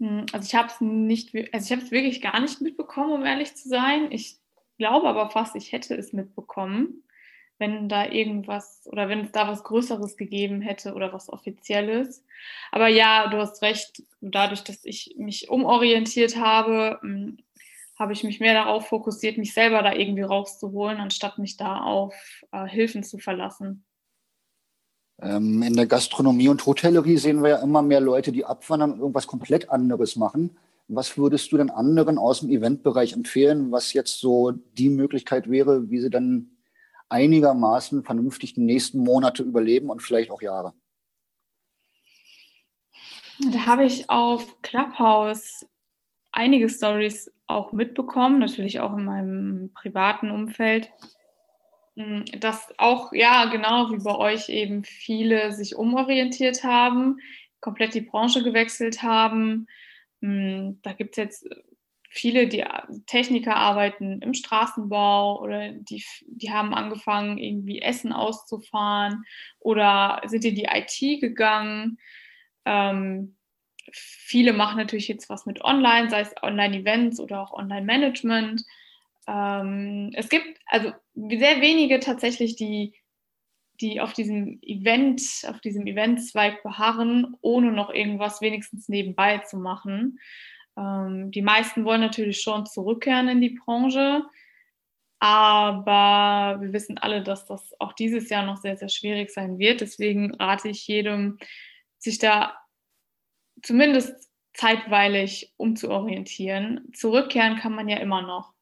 Hm, 0.00 0.26
also 0.32 0.44
ich 0.44 0.54
habe 0.56 0.66
es 0.66 0.80
nicht, 0.80 1.32
also 1.52 1.64
ich 1.64 1.70
habe 1.70 1.82
es 1.82 1.92
wirklich 1.92 2.20
gar 2.20 2.40
nicht 2.40 2.60
mitbekommen, 2.60 3.12
um 3.12 3.24
ehrlich 3.24 3.54
zu 3.54 3.68
sein. 3.68 4.08
Ich 4.10 4.40
glaube 4.78 5.06
aber 5.06 5.30
fast, 5.30 5.54
ich 5.54 5.70
hätte 5.70 5.94
es 5.94 6.12
mitbekommen 6.12 7.04
wenn 7.58 7.88
da 7.88 8.06
irgendwas 8.10 8.82
oder 8.86 9.08
wenn 9.08 9.20
es 9.20 9.32
da 9.32 9.48
was 9.48 9.64
Größeres 9.64 10.16
gegeben 10.16 10.60
hätte 10.60 10.94
oder 10.94 11.12
was 11.12 11.28
Offizielles. 11.28 12.24
Aber 12.70 12.88
ja, 12.88 13.28
du 13.28 13.38
hast 13.38 13.62
recht, 13.62 14.02
dadurch, 14.20 14.62
dass 14.62 14.84
ich 14.84 15.14
mich 15.18 15.48
umorientiert 15.48 16.36
habe, 16.36 16.98
hm, 17.00 17.38
habe 17.98 18.12
ich 18.12 18.24
mich 18.24 18.40
mehr 18.40 18.54
darauf 18.54 18.88
fokussiert, 18.88 19.38
mich 19.38 19.54
selber 19.54 19.82
da 19.82 19.92
irgendwie 19.94 20.22
rauszuholen, 20.22 20.98
anstatt 20.98 21.38
mich 21.38 21.56
da 21.56 21.80
auf 21.80 22.14
äh, 22.52 22.66
Hilfen 22.66 23.02
zu 23.02 23.18
verlassen. 23.18 23.84
Ähm, 25.18 25.62
in 25.62 25.74
der 25.74 25.86
Gastronomie 25.86 26.48
und 26.48 26.64
Hotellerie 26.66 27.16
sehen 27.16 27.42
wir 27.42 27.50
ja 27.50 27.62
immer 27.62 27.80
mehr 27.80 28.00
Leute, 28.00 28.32
die 28.32 28.44
abwandern 28.44 28.92
und 28.92 28.98
irgendwas 28.98 29.26
komplett 29.26 29.70
anderes 29.70 30.16
machen. 30.16 30.58
Was 30.88 31.16
würdest 31.16 31.50
du 31.50 31.56
denn 31.56 31.70
anderen 31.70 32.18
aus 32.18 32.40
dem 32.40 32.50
Eventbereich 32.50 33.14
empfehlen, 33.14 33.72
was 33.72 33.94
jetzt 33.94 34.20
so 34.20 34.52
die 34.52 34.90
Möglichkeit 34.90 35.50
wäre, 35.50 35.90
wie 35.90 36.00
sie 36.00 36.10
dann 36.10 36.55
einigermaßen 37.08 38.04
vernünftig 38.04 38.54
die 38.54 38.62
nächsten 38.62 38.98
Monate 38.98 39.42
überleben 39.42 39.90
und 39.90 40.02
vielleicht 40.02 40.30
auch 40.30 40.42
Jahre? 40.42 40.72
Da 43.52 43.66
habe 43.66 43.84
ich 43.84 44.08
auf 44.08 44.62
Clubhouse 44.62 45.66
einige 46.32 46.68
Stories 46.68 47.30
auch 47.46 47.72
mitbekommen, 47.72 48.38
natürlich 48.38 48.80
auch 48.80 48.96
in 48.96 49.04
meinem 49.04 49.72
privaten 49.74 50.30
Umfeld, 50.30 50.90
hm, 51.96 52.24
dass 52.40 52.72
auch, 52.78 53.12
ja, 53.12 53.46
genau 53.46 53.90
wie 53.90 54.02
bei 54.02 54.14
euch 54.14 54.48
eben 54.48 54.84
viele 54.84 55.52
sich 55.52 55.76
umorientiert 55.76 56.64
haben, 56.64 57.18
komplett 57.60 57.94
die 57.94 58.00
Branche 58.00 58.42
gewechselt 58.42 59.02
haben. 59.02 59.66
Hm, 60.20 60.80
da 60.82 60.92
gibt 60.92 61.12
es 61.12 61.16
jetzt 61.16 61.48
viele, 62.16 62.48
die 62.48 62.64
Techniker 63.06 63.56
arbeiten 63.56 64.20
im 64.22 64.34
Straßenbau 64.34 65.40
oder 65.40 65.72
die, 65.72 66.02
die 66.26 66.50
haben 66.50 66.74
angefangen, 66.74 67.38
irgendwie 67.38 67.82
Essen 67.82 68.12
auszufahren 68.12 69.24
oder 69.58 70.22
sind 70.26 70.44
in 70.44 70.54
die 70.54 70.68
IT 70.70 71.20
gegangen. 71.20 71.98
Ähm, 72.64 73.36
viele 73.92 74.52
machen 74.52 74.78
natürlich 74.78 75.08
jetzt 75.08 75.28
was 75.28 75.46
mit 75.46 75.62
Online, 75.62 76.10
sei 76.10 76.20
es 76.20 76.34
Online-Events 76.42 77.20
oder 77.20 77.40
auch 77.42 77.52
Online-Management. 77.52 78.62
Ähm, 79.28 80.10
es 80.14 80.28
gibt 80.28 80.58
also 80.66 80.92
sehr 81.14 81.60
wenige 81.60 82.00
tatsächlich, 82.00 82.56
die, 82.56 82.94
die 83.80 84.00
auf 84.00 84.12
diesem 84.12 84.58
Event, 84.62 85.22
auf 85.48 85.60
diesem 85.60 85.86
Eventzweig 85.86 86.62
beharren, 86.62 87.36
ohne 87.40 87.72
noch 87.72 87.90
irgendwas 87.90 88.40
wenigstens 88.40 88.88
nebenbei 88.88 89.38
zu 89.38 89.58
machen. 89.58 90.18
Ähm, 90.76 91.30
die 91.30 91.42
meisten 91.42 91.84
wollen 91.84 92.00
natürlich 92.00 92.40
schon 92.40 92.66
zurückkehren 92.66 93.28
in 93.28 93.40
die 93.40 93.58
Branche, 93.64 94.24
aber 95.18 96.60
wir 96.60 96.72
wissen 96.72 96.98
alle, 96.98 97.22
dass 97.22 97.46
das 97.46 97.74
auch 97.80 97.92
dieses 97.94 98.28
Jahr 98.28 98.44
noch 98.44 98.58
sehr, 98.58 98.76
sehr 98.76 98.88
schwierig 98.88 99.30
sein 99.30 99.58
wird. 99.58 99.80
Deswegen 99.80 100.34
rate 100.34 100.68
ich 100.68 100.86
jedem, 100.86 101.38
sich 101.98 102.18
da 102.18 102.54
zumindest 103.62 104.30
zeitweilig 104.54 105.54
umzuorientieren. 105.56 106.92
Zurückkehren 106.94 107.56
kann 107.56 107.74
man 107.74 107.88
ja 107.88 107.98
immer 107.98 108.22
noch. 108.22 108.52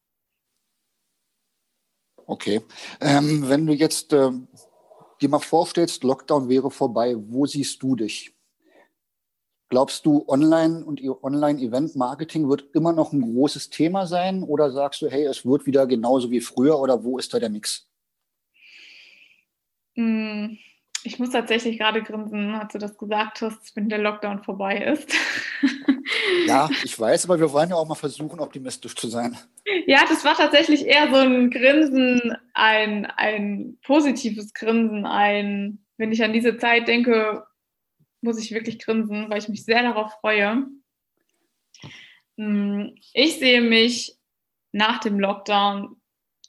Okay. 2.26 2.62
Ähm, 3.00 3.48
wenn 3.48 3.66
du 3.66 3.74
jetzt 3.74 4.12
äh, 4.12 4.30
dir 5.20 5.28
mal 5.28 5.40
vorstellst, 5.40 6.04
Lockdown 6.04 6.48
wäre 6.48 6.70
vorbei, 6.70 7.14
wo 7.16 7.46
siehst 7.46 7.82
du 7.82 7.96
dich? 7.96 8.33
Glaubst 9.74 10.06
du, 10.06 10.24
Online 10.28 10.84
und 10.84 11.02
Online-Event-Marketing 11.02 12.48
wird 12.48 12.72
immer 12.74 12.92
noch 12.92 13.12
ein 13.12 13.22
großes 13.22 13.70
Thema 13.70 14.06
sein 14.06 14.44
oder 14.44 14.70
sagst 14.70 15.02
du, 15.02 15.08
hey, 15.10 15.24
es 15.24 15.44
wird 15.44 15.66
wieder 15.66 15.88
genauso 15.88 16.30
wie 16.30 16.40
früher 16.40 16.78
oder 16.78 17.02
wo 17.02 17.18
ist 17.18 17.34
da 17.34 17.40
der 17.40 17.50
Mix? 17.50 17.90
Hm, 19.96 20.58
ich 21.02 21.18
muss 21.18 21.30
tatsächlich 21.30 21.76
gerade 21.76 22.04
grinsen, 22.04 22.54
als 22.54 22.72
du 22.72 22.78
das 22.78 22.96
gesagt 22.96 23.42
hast, 23.42 23.74
wenn 23.74 23.88
der 23.88 23.98
Lockdown 23.98 24.44
vorbei 24.44 24.78
ist. 24.78 25.12
Ja, 26.46 26.68
ich 26.84 26.98
weiß, 26.98 27.24
aber 27.24 27.40
wir 27.40 27.50
wollen 27.50 27.70
ja 27.70 27.76
auch 27.76 27.88
mal 27.88 27.94
versuchen, 27.94 28.38
optimistisch 28.38 28.94
zu 28.94 29.08
sein. 29.08 29.36
Ja, 29.86 30.04
das 30.06 30.24
war 30.24 30.34
tatsächlich 30.36 30.86
eher 30.86 31.10
so 31.10 31.16
ein 31.16 31.50
Grinsen, 31.50 32.36
ein, 32.52 33.06
ein 33.06 33.78
positives 33.84 34.52
Grinsen, 34.52 35.06
ein, 35.06 35.84
wenn 35.96 36.12
ich 36.12 36.22
an 36.22 36.32
diese 36.32 36.58
Zeit 36.58 36.86
denke, 36.86 37.44
muss 38.24 38.38
ich 38.38 38.52
wirklich 38.52 38.78
grinsen, 38.78 39.30
weil 39.30 39.38
ich 39.38 39.48
mich 39.48 39.64
sehr 39.64 39.82
darauf 39.82 40.12
freue. 40.20 40.66
Mm, 42.36 42.88
ich 43.12 43.38
sehe 43.38 43.60
mich 43.60 44.18
nach 44.72 44.98
dem 44.98 45.20
Lockdown 45.20 45.96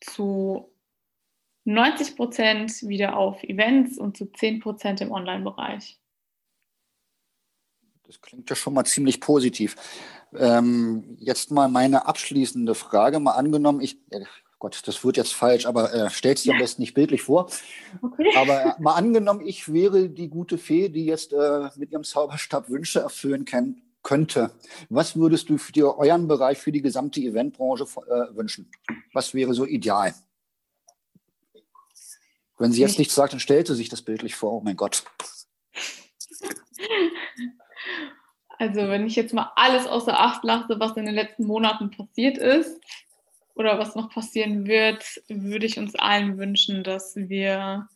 zu 0.02 0.72
90 1.66 2.16
Prozent 2.16 2.88
wieder 2.88 3.18
auf 3.18 3.44
Events 3.44 3.98
und 3.98 4.18
zu 4.18 4.26
10 4.32 4.62
Prozent 4.62 5.02
im 5.02 5.12
Online-Bereich. 5.12 6.00
Das 8.04 8.22
klingt 8.22 8.50
ja 8.50 8.56
schon 8.56 8.74
mal 8.74 8.86
ziemlich 8.86 9.20
positiv. 9.20 9.76
Ähm, 10.34 11.18
jetzt 11.20 11.52
mal 11.52 11.68
meine 11.68 12.08
abschließende 12.08 12.76
Frage. 12.76 13.20
Mal 13.20 13.34
angenommen, 13.34 13.82
ich, 13.82 13.98
Gott, 14.60 14.82
das 14.86 15.04
wird 15.04 15.18
jetzt 15.18 15.34
falsch, 15.34 15.66
aber 15.66 15.94
äh, 15.94 16.10
stellt 16.10 16.40
sich 16.40 16.52
am 16.52 16.58
besten 16.58 16.82
nicht 16.82 16.94
bildlich 16.94 17.22
vor. 17.22 17.50
Okay. 18.02 18.34
Aber 18.38 18.66
äh, 18.66 18.82
mal 18.82 18.96
angenommen, 18.96 19.46
ich 19.46 19.72
wäre 19.72 20.10
die 20.10 20.30
gute 20.30 20.58
Fee, 20.58 20.90
die 20.90 21.06
jetzt 21.06 21.34
äh, 21.34 21.70
mit 21.76 21.92
ihrem 21.92 22.04
Zauberstab 22.04 22.70
Wünsche 22.70 23.02
erfüllen 23.02 23.46
kann, 23.46 23.82
könnte. 24.02 24.52
Was 24.90 25.18
würdest 25.18 25.50
du 25.50 25.58
für 25.58 25.72
die, 25.74 25.84
euren 25.84 26.28
Bereich, 26.28 26.58
für 26.58 26.72
die 26.72 26.82
gesamte 26.82 27.20
Eventbranche 27.20 27.84
äh, 27.84 28.36
wünschen? 28.36 28.72
Was 29.14 29.34
wäre 29.34 29.54
so 29.54 29.66
ideal? 29.66 30.14
Wenn 32.58 32.72
sie 32.72 32.82
jetzt 32.82 33.00
nichts 33.00 33.16
sagt, 33.16 33.34
dann 33.34 33.40
stellt 33.42 33.68
sie 33.68 33.76
sich 33.76 33.90
das 33.90 34.02
bildlich 34.02 34.36
vor. 34.36 34.54
Oh 34.54 34.62
mein 34.62 34.78
Gott. 34.78 35.04
Also, 38.58 38.88
wenn 38.88 39.06
ich 39.06 39.18
jetzt 39.18 39.34
mal 39.34 39.52
alles 39.56 39.86
außer 39.86 40.18
Acht 40.18 40.44
lasse, 40.46 40.80
was 40.80 40.96
in 40.96 41.06
den 41.06 41.16
letzten 41.16 41.46
Monaten 41.46 41.92
passiert 41.92 42.38
ist, 42.38 42.80
oder 43.56 43.80
was 43.80 43.96
noch 43.96 44.10
passieren 44.10 44.68
wird, 44.68 45.22
würde 45.28 45.66
ich 45.66 45.80
uns 45.80 45.96
allen 45.96 46.38
wünschen, 46.38 46.84
dass 46.84 47.16
wir 47.16 47.88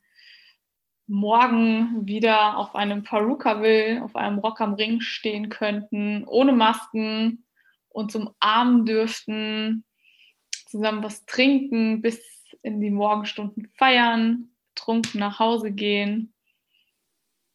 morgen 1.06 2.08
wieder 2.08 2.58
auf 2.58 2.76
einem 2.76 3.04
Perukaville, 3.04 4.04
auf 4.04 4.16
einem 4.16 4.40
Rock 4.40 4.62
am 4.62 4.76
Ring 4.76 5.02
stehen 5.02 5.50
könnten, 5.50 6.24
ohne 6.26 6.54
Masken 6.54 7.46
und 7.90 8.12
zum 8.12 8.34
Armen 8.40 8.86
dürften, 8.86 9.84
zusammen 10.68 11.04
was 11.04 11.26
trinken, 11.26 12.02
bis 12.02 12.22
in 12.62 12.80
die 12.80 12.92
Morgenstunden 12.92 13.68
feiern, 13.76 14.52
trunken 14.76 15.20
nach 15.20 15.40
Hause 15.40 15.72
gehen. 15.72 16.34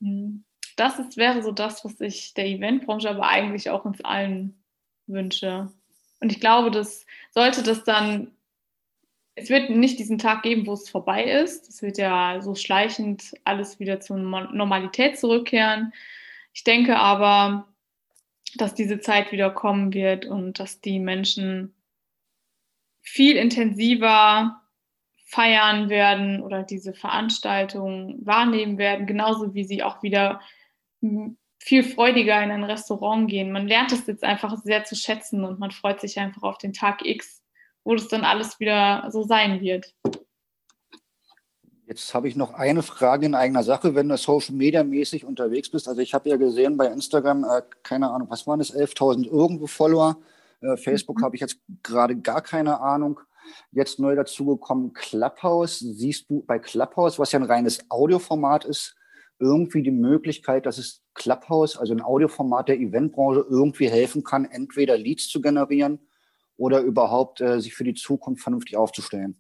Hm. 0.01 0.45
das 0.77 0.99
ist, 0.99 1.17
wäre 1.17 1.43
so 1.43 1.53
das, 1.53 1.85
was 1.85 2.01
ich 2.01 2.35
der 2.35 2.47
Eventbranche, 2.47 3.09
aber 3.09 3.29
eigentlich 3.29 3.71
auch 3.71 3.85
uns 3.85 4.01
allen 4.05 4.65
wünsche. 5.07 5.73
Und 6.25 6.33
ich 6.33 6.41
glaube, 6.41 6.71
das 6.71 7.05
sollte 7.33 7.63
das 7.63 7.85
dann, 7.85 8.33
es 9.35 9.51
wird 9.51 9.69
nicht 9.69 9.99
diesen 9.99 10.17
Tag 10.17 10.43
geben, 10.43 10.67
wo 10.67 10.73
es 10.73 10.89
vorbei 10.89 11.23
ist. 11.23 11.69
Es 11.69 11.83
wird 11.83 11.99
ja 11.99 12.41
so 12.41 12.55
schleichend 12.55 13.35
alles 13.45 13.79
wieder 13.79 14.01
zur 14.01 14.17
Normalität 14.17 15.19
zurückkehren. 15.19 15.93
Ich 16.55 16.65
denke 16.65 16.97
aber, 16.97 17.69
dass 18.57 18.75
diese 18.75 19.01
Zeit 19.01 19.33
wieder 19.33 19.51
kommen 19.51 19.93
wird 19.93 20.25
und 20.25 20.59
dass 20.61 20.81
die 20.81 20.99
Menschen 20.99 21.75
viel 23.03 23.37
intensiver 23.37 24.63
feiern 25.27 25.91
werden 25.91 26.41
oder 26.41 26.63
diese 26.63 26.95
Veranstaltungen 26.95 28.25
wahrnehmen 28.25 28.79
werden, 28.79 29.07
genauso 29.07 29.53
wie 29.53 29.65
sie 29.65 29.83
auch 29.83 30.03
wieder 30.03 30.41
viel 31.65 31.83
freudiger 31.83 32.43
in 32.43 32.51
ein 32.51 32.63
Restaurant 32.63 33.27
gehen. 33.27 33.51
Man 33.51 33.67
lernt 33.67 33.91
es 33.91 34.07
jetzt 34.07 34.23
einfach 34.23 34.55
sehr 34.65 34.85
zu 34.85 34.95
schätzen 34.95 35.45
und 35.45 35.59
man 35.59 35.71
freut 35.71 35.99
sich 35.99 36.19
einfach 36.19 36.43
auf 36.43 36.59
den 36.59 36.75
Tag 36.75 37.07
X, 37.07 37.43
wo 37.85 37.95
das 37.95 38.07
dann 38.09 38.23
alles 38.23 38.61
wieder 38.61 39.09
so 39.11 39.23
sein 39.23 39.63
wird. 39.63 39.95
Jetzt 41.87 42.13
habe 42.13 42.29
ich 42.29 42.37
noch 42.37 42.53
eine 42.53 42.83
Frage 42.83 43.25
in 43.25 43.35
eigener 43.35 43.63
Sache, 43.63 43.95
wenn 43.95 44.11
du 44.11 44.19
Social 44.19 44.55
Media 44.55 44.85
mäßig 44.85 45.25
unterwegs 45.25 45.71
bist. 45.71 45.89
Also 45.89 46.03
ich 46.03 46.13
habe 46.13 46.29
ja 46.29 46.37
gesehen 46.37 46.77
bei 46.77 46.87
Instagram, 46.87 47.45
äh, 47.45 47.63
keine 47.83 48.11
Ahnung, 48.11 48.29
was 48.29 48.47
waren 48.47 48.59
das, 48.59 48.75
11.000 48.75 49.27
irgendwo 49.27 49.67
Follower. 49.67 50.19
Äh, 50.61 50.77
Facebook 50.77 51.19
mhm. 51.19 51.25
habe 51.25 51.37
ich 51.37 51.41
jetzt 51.41 51.59
gerade 51.83 52.15
gar 52.17 52.43
keine 52.43 52.81
Ahnung. 52.81 53.21
Jetzt 53.73 53.99
neu 53.99 54.15
dazugekommen 54.15 54.93
Clubhouse. 54.93 55.79
Siehst 55.79 56.29
du 56.29 56.45
bei 56.45 56.59
Clubhouse, 56.59 57.19
was 57.19 57.33
ja 57.33 57.39
ein 57.39 57.47
reines 57.47 57.91
Audioformat 57.91 58.67
ist, 58.67 58.97
irgendwie 59.39 59.83
die 59.83 59.91
Möglichkeit, 59.91 60.67
dass 60.67 60.79
es 60.79 61.03
Clubhouse, 61.15 61.77
also 61.77 61.93
ein 61.93 62.03
Audioformat 62.03 62.69
der 62.69 62.79
Eventbranche, 62.79 63.45
irgendwie 63.49 63.89
helfen 63.89 64.25
kann, 64.25 64.45
entweder 64.45 64.97
Leads 64.97 65.29
zu 65.29 65.41
generieren 65.41 65.99
oder 66.57 66.81
überhaupt 66.81 67.41
äh, 67.41 67.61
sich 67.61 67.75
für 67.75 67.85
die 67.85 67.95
Zukunft 67.95 68.43
vernünftig 68.43 68.77
aufzustellen? 68.77 69.37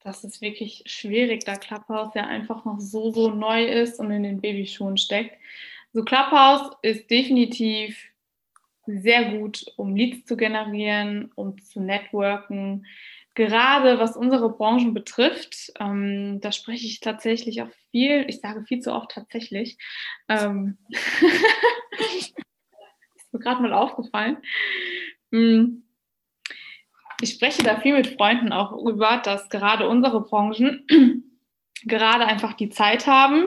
Das 0.00 0.24
ist 0.24 0.40
wirklich 0.40 0.84
schwierig, 0.86 1.44
da 1.44 1.56
Clubhouse 1.56 2.14
ja 2.14 2.26
einfach 2.26 2.64
noch 2.64 2.80
so, 2.80 3.10
so 3.10 3.30
neu 3.30 3.64
ist 3.64 4.00
und 4.00 4.10
in 4.10 4.22
den 4.22 4.40
Babyschuhen 4.40 4.96
steckt. 4.96 5.36
So 5.92 6.02
Clubhouse 6.02 6.70
ist 6.82 7.10
definitiv 7.10 7.98
sehr 8.86 9.36
gut, 9.36 9.66
um 9.76 9.94
Leads 9.94 10.26
zu 10.26 10.36
generieren, 10.36 11.30
um 11.34 11.60
zu 11.62 11.80
networken, 11.80 12.86
gerade 13.38 14.00
was 14.00 14.16
unsere 14.16 14.50
Branchen 14.50 14.92
betrifft, 14.92 15.72
ähm, 15.78 16.40
da 16.40 16.50
spreche 16.50 16.86
ich 16.86 16.98
tatsächlich 16.98 17.62
auch 17.62 17.70
viel, 17.92 18.24
ich 18.28 18.40
sage 18.40 18.64
viel 18.64 18.80
zu 18.80 18.92
oft 18.92 19.12
tatsächlich. 19.12 19.78
Ähm, 20.28 20.76
ist 20.90 22.34
mir 23.32 23.38
gerade 23.38 23.62
mal 23.62 23.72
aufgefallen. 23.72 24.38
Hm. 25.30 25.84
Ich 27.20 27.30
spreche 27.30 27.62
da 27.62 27.80
viel 27.80 27.94
mit 27.94 28.08
Freunden 28.08 28.52
auch 28.52 28.72
über, 28.72 29.18
dass 29.18 29.48
gerade 29.48 29.88
unsere 29.88 30.20
Branchen 30.20 30.84
gerade 31.84 32.26
einfach 32.26 32.54
die 32.54 32.70
Zeit 32.70 33.06
haben. 33.06 33.46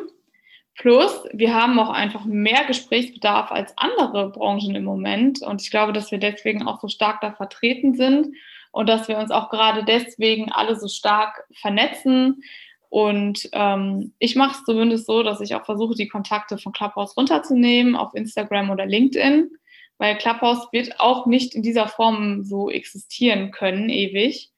Plus, 0.75 1.25
wir 1.33 1.53
haben 1.53 1.77
auch 1.79 1.89
einfach 1.89 2.23
mehr 2.23 2.63
Gesprächsbedarf 2.63 3.51
als 3.51 3.77
andere 3.77 4.31
Branchen 4.31 4.73
im 4.73 4.85
Moment. 4.85 5.41
Und 5.41 5.61
ich 5.61 5.69
glaube, 5.69 5.91
dass 5.91 6.11
wir 6.11 6.17
deswegen 6.17 6.65
auch 6.65 6.79
so 6.79 6.87
stark 6.87 7.19
da 7.19 7.33
vertreten 7.33 7.93
sind 7.93 8.33
und 8.71 8.87
dass 8.87 9.07
wir 9.07 9.17
uns 9.17 9.31
auch 9.31 9.49
gerade 9.49 9.83
deswegen 9.83 10.51
alle 10.51 10.79
so 10.79 10.87
stark 10.87 11.45
vernetzen. 11.53 12.43
Und 12.89 13.49
ähm, 13.53 14.13
ich 14.19 14.35
mache 14.35 14.57
es 14.57 14.65
zumindest 14.65 15.05
so, 15.05 15.23
dass 15.23 15.41
ich 15.41 15.55
auch 15.55 15.65
versuche, 15.65 15.95
die 15.95 16.07
Kontakte 16.07 16.57
von 16.57 16.73
Clubhouse 16.73 17.15
runterzunehmen 17.15 17.95
auf 17.95 18.13
Instagram 18.13 18.69
oder 18.69 18.85
LinkedIn, 18.85 19.51
weil 19.97 20.17
Clubhouse 20.17 20.67
wird 20.71 20.99
auch 20.99 21.25
nicht 21.25 21.55
in 21.55 21.63
dieser 21.63 21.87
Form 21.87 22.43
so 22.43 22.69
existieren 22.69 23.51
können, 23.51 23.89
ewig. 23.89 24.51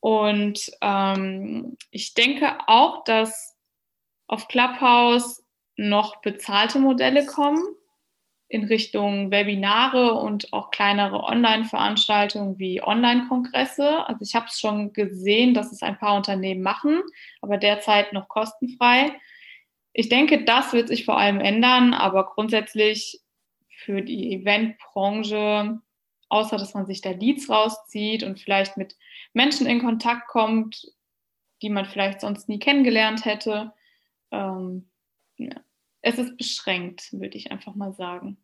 Und 0.00 0.70
ähm, 0.80 1.76
ich 1.90 2.14
denke 2.14 2.56
auch, 2.66 3.04
dass 3.04 3.56
auf 4.26 4.48
Clubhouse 4.48 5.42
noch 5.76 6.20
bezahlte 6.20 6.78
Modelle 6.78 7.26
kommen 7.26 7.62
in 8.50 8.64
Richtung 8.64 9.30
Webinare 9.30 10.14
und 10.14 10.52
auch 10.52 10.72
kleinere 10.72 11.22
Online-Veranstaltungen 11.22 12.58
wie 12.58 12.82
Online-Kongresse. 12.82 14.08
Also 14.08 14.22
ich 14.22 14.34
habe 14.34 14.46
es 14.46 14.58
schon 14.58 14.92
gesehen, 14.92 15.54
dass 15.54 15.70
es 15.70 15.82
ein 15.82 15.96
paar 15.96 16.16
Unternehmen 16.16 16.60
machen, 16.60 17.00
aber 17.40 17.58
derzeit 17.58 18.12
noch 18.12 18.28
kostenfrei. 18.28 19.12
Ich 19.92 20.08
denke, 20.08 20.44
das 20.44 20.72
wird 20.72 20.88
sich 20.88 21.04
vor 21.04 21.16
allem 21.16 21.40
ändern, 21.40 21.94
aber 21.94 22.26
grundsätzlich 22.26 23.20
für 23.68 24.02
die 24.02 24.34
Eventbranche, 24.34 25.78
außer 26.28 26.58
dass 26.58 26.74
man 26.74 26.86
sich 26.86 27.00
da 27.00 27.10
Leads 27.10 27.48
rauszieht 27.48 28.24
und 28.24 28.40
vielleicht 28.40 28.76
mit 28.76 28.96
Menschen 29.32 29.68
in 29.68 29.80
Kontakt 29.80 30.26
kommt, 30.26 30.92
die 31.62 31.70
man 31.70 31.84
vielleicht 31.84 32.20
sonst 32.20 32.48
nie 32.48 32.58
kennengelernt 32.58 33.24
hätte, 33.24 33.72
ähm, 34.32 34.90
ja 35.36 35.54
es 36.02 36.18
ist 36.18 36.36
beschränkt, 36.36 37.12
würde 37.12 37.36
ich 37.36 37.50
einfach 37.50 37.74
mal 37.74 37.92
sagen. 37.92 38.38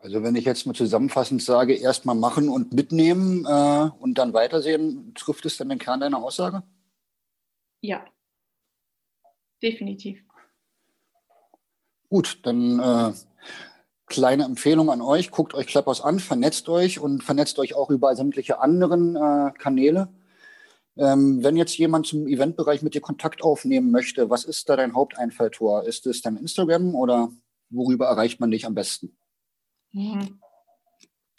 Also 0.00 0.22
wenn 0.22 0.34
ich 0.34 0.44
jetzt 0.44 0.66
mal 0.66 0.74
zusammenfassend 0.74 1.42
sage, 1.42 1.74
erstmal 1.74 2.14
machen 2.14 2.48
und 2.48 2.72
mitnehmen 2.72 3.46
äh, 3.46 3.90
und 3.98 4.18
dann 4.18 4.32
weitersehen, 4.34 5.14
trifft 5.14 5.46
es 5.46 5.56
dann 5.56 5.70
den 5.70 5.78
Kern 5.78 6.00
deiner 6.00 6.22
Aussage? 6.22 6.62
Ja, 7.80 8.04
definitiv. 9.62 10.22
Gut, 12.10 12.40
dann 12.42 12.80
äh, 12.80 13.12
kleine 14.06 14.44
Empfehlung 14.44 14.90
an 14.90 15.00
euch. 15.00 15.30
Guckt 15.30 15.54
euch 15.54 15.66
Clubhouse 15.66 16.02
an, 16.02 16.18
vernetzt 16.18 16.68
euch 16.68 16.98
und 16.98 17.22
vernetzt 17.22 17.58
euch 17.58 17.74
auch 17.74 17.88
über 17.88 18.14
sämtliche 18.16 18.60
anderen 18.60 19.16
äh, 19.16 19.52
Kanäle. 19.56 20.08
Ähm, 20.96 21.42
wenn 21.42 21.56
jetzt 21.56 21.78
jemand 21.78 22.06
zum 22.06 22.26
Eventbereich 22.26 22.82
mit 22.82 22.94
dir 22.94 23.00
Kontakt 23.00 23.42
aufnehmen 23.42 23.90
möchte, 23.90 24.28
was 24.28 24.44
ist 24.44 24.68
da 24.68 24.76
dein 24.76 24.94
Haupteinfalltor? 24.94 25.84
Ist 25.84 26.06
es 26.06 26.20
dein 26.22 26.36
Instagram 26.36 26.94
oder 26.94 27.30
worüber 27.70 28.06
erreicht 28.06 28.40
man 28.40 28.50
dich 28.50 28.66
am 28.66 28.74
besten? 28.74 29.16
Mhm. 29.92 30.40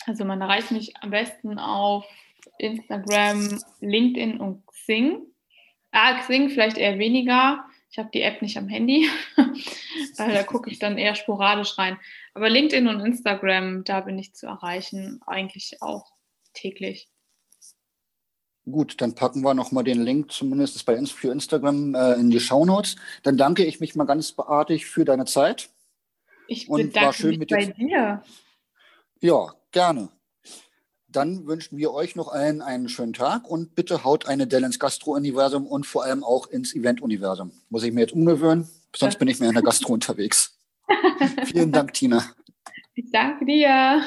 Also 0.05 0.25
man 0.25 0.41
erreicht 0.41 0.71
mich 0.71 0.95
am 1.01 1.11
besten 1.11 1.59
auf 1.59 2.05
Instagram, 2.57 3.61
LinkedIn 3.81 4.39
und 4.39 4.65
Xing. 4.67 5.21
Ah, 5.91 6.19
Xing 6.19 6.49
vielleicht 6.49 6.77
eher 6.77 6.97
weniger. 6.97 7.65
Ich 7.91 7.99
habe 7.99 8.09
die 8.13 8.21
App 8.21 8.41
nicht 8.41 8.57
am 8.57 8.69
Handy, 8.69 9.09
weil 10.17 10.33
da 10.33 10.43
gucke 10.43 10.71
ich 10.71 10.79
dann 10.79 10.97
eher 10.97 11.15
sporadisch 11.15 11.77
rein. 11.77 11.99
Aber 12.33 12.49
LinkedIn 12.49 12.87
und 12.87 13.01
Instagram, 13.01 13.83
da 13.83 13.99
bin 13.99 14.17
ich 14.17 14.33
zu 14.33 14.47
erreichen, 14.47 15.19
eigentlich 15.27 15.81
auch 15.81 16.05
täglich. 16.53 17.09
Gut, 18.69 19.01
dann 19.01 19.15
packen 19.15 19.41
wir 19.41 19.53
nochmal 19.53 19.83
den 19.83 20.01
Link, 20.01 20.31
zumindest 20.31 20.85
bei 20.85 20.97
uns 20.97 21.11
für 21.11 21.31
Instagram, 21.31 21.95
äh, 21.95 22.13
in 22.13 22.29
die 22.29 22.39
Shownotes. 22.39 22.95
Dann 23.23 23.37
danke 23.37 23.65
ich 23.65 23.79
mich 23.79 23.95
mal 23.95 24.03
ganz 24.03 24.31
beartig 24.33 24.85
für 24.85 25.03
deine 25.03 25.25
Zeit. 25.25 25.69
Ich 26.47 26.69
und 26.69 26.93
war 26.95 27.13
schön 27.13 27.39
mit 27.39 27.49
bei 27.49 27.65
dir. 27.65 28.21
Ja, 29.19 29.53
gerne. 29.71 30.09
Dann 31.07 31.47
wünschen 31.47 31.77
wir 31.77 31.91
euch 31.93 32.15
noch 32.15 32.31
allen 32.31 32.61
einen 32.61 32.87
schönen 32.87 33.13
Tag 33.13 33.49
und 33.49 33.75
bitte 33.75 34.03
haut 34.03 34.27
eine 34.27 34.47
Dell 34.47 34.63
ins 34.63 34.79
Gastro-Universum 34.79 35.65
und 35.65 35.85
vor 35.85 36.03
allem 36.03 36.23
auch 36.23 36.47
ins 36.47 36.75
Event-Universum. 36.75 37.51
Muss 37.69 37.83
ich 37.83 37.91
mir 37.91 38.01
jetzt 38.01 38.13
umgewöhnen, 38.13 38.69
sonst 38.95 39.17
bin 39.17 39.27
ich 39.27 39.39
mehr 39.39 39.49
in 39.49 39.55
der 39.55 39.63
Gastro 39.63 39.93
unterwegs. 39.93 40.57
Vielen 41.45 41.71
Dank, 41.71 41.93
Tina. 41.93 42.23
Ich 42.93 43.09
danke 43.11 43.45
dir. 43.45 44.03